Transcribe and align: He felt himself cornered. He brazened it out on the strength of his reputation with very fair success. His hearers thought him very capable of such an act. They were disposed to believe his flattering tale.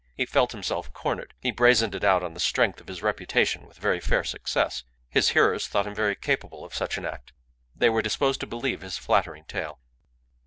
He 0.15 0.25
felt 0.25 0.51
himself 0.51 0.91
cornered. 0.93 1.35
He 1.41 1.51
brazened 1.51 1.93
it 1.93 2.03
out 2.03 2.23
on 2.23 2.33
the 2.33 2.39
strength 2.39 2.81
of 2.81 2.87
his 2.87 3.03
reputation 3.03 3.67
with 3.67 3.77
very 3.77 3.99
fair 3.99 4.23
success. 4.23 4.83
His 5.09 5.29
hearers 5.29 5.67
thought 5.67 5.85
him 5.85 5.93
very 5.93 6.15
capable 6.15 6.65
of 6.65 6.73
such 6.73 6.97
an 6.97 7.05
act. 7.05 7.33
They 7.75 7.91
were 7.91 8.01
disposed 8.01 8.39
to 8.39 8.47
believe 8.47 8.81
his 8.81 8.97
flattering 8.97 9.43
tale. 9.43 9.79